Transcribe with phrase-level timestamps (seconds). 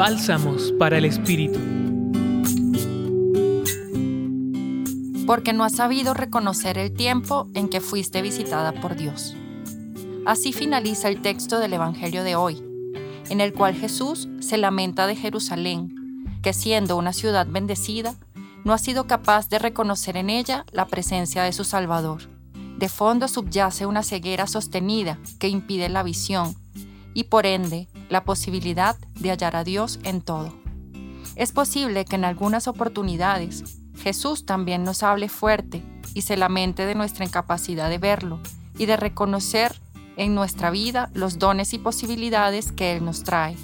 [0.00, 1.58] Bálsamos para el Espíritu.
[5.26, 9.36] Porque no has sabido reconocer el tiempo en que fuiste visitada por Dios.
[10.24, 12.64] Así finaliza el texto del Evangelio de hoy,
[13.28, 18.14] en el cual Jesús se lamenta de Jerusalén, que siendo una ciudad bendecida,
[18.64, 22.22] no ha sido capaz de reconocer en ella la presencia de su Salvador.
[22.78, 26.56] De fondo subyace una ceguera sostenida que impide la visión
[27.12, 30.52] y por ende la posibilidad de hallar a Dios en todo.
[31.36, 33.64] Es posible que en algunas oportunidades
[33.96, 38.40] Jesús también nos hable fuerte y se lamente de nuestra incapacidad de verlo
[38.76, 39.74] y de reconocer
[40.16, 43.56] en nuestra vida los dones y posibilidades que Él nos trae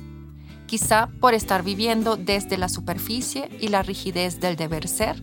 [0.66, 5.22] quizá por estar viviendo desde la superficie y la rigidez del deber ser,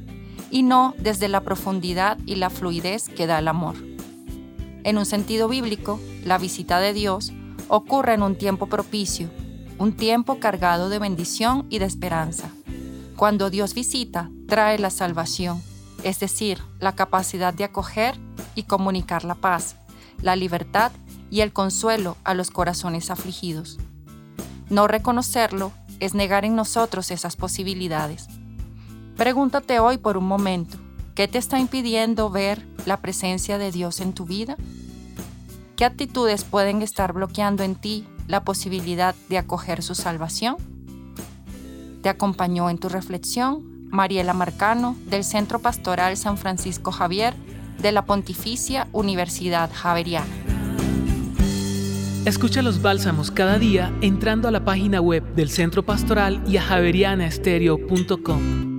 [0.49, 3.75] y no desde la profundidad y la fluidez que da el amor.
[4.83, 7.31] En un sentido bíblico, la visita de Dios
[7.67, 9.29] ocurre en un tiempo propicio,
[9.77, 12.49] un tiempo cargado de bendición y de esperanza.
[13.15, 15.61] Cuando Dios visita, trae la salvación,
[16.03, 18.19] es decir, la capacidad de acoger
[18.55, 19.75] y comunicar la paz,
[20.21, 20.91] la libertad
[21.29, 23.77] y el consuelo a los corazones afligidos.
[24.69, 28.27] No reconocerlo es negar en nosotros esas posibilidades.
[29.17, 30.77] Pregúntate hoy por un momento,
[31.15, 34.57] ¿qué te está impidiendo ver la presencia de Dios en tu vida?
[35.75, 40.57] ¿Qué actitudes pueden estar bloqueando en ti la posibilidad de acoger su salvación?
[42.01, 47.33] Te acompañó en tu reflexión Mariela Marcano del Centro Pastoral San Francisco Javier
[47.79, 50.25] de la Pontificia Universidad Javeriana.
[52.25, 56.61] Escucha los bálsamos cada día entrando a la página web del Centro Pastoral y a
[56.61, 58.72] javerianaestereo.com.